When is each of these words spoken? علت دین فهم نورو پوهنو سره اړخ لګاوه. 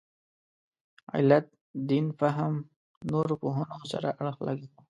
علت 1.13 1.45
دین 1.89 2.05
فهم 2.19 2.53
نورو 3.11 3.33
پوهنو 3.41 3.77
سره 3.91 4.09
اړخ 4.19 4.37
لګاوه. 4.47 4.75